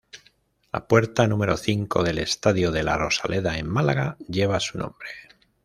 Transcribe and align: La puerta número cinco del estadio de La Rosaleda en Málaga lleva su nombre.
La 0.73 0.87
puerta 0.87 1.27
número 1.27 1.57
cinco 1.57 2.01
del 2.01 2.17
estadio 2.17 2.71
de 2.71 2.81
La 2.81 2.97
Rosaleda 2.97 3.59
en 3.59 3.69
Málaga 3.69 4.17
lleva 4.27 4.59
su 4.59 4.79
nombre. 4.79 5.09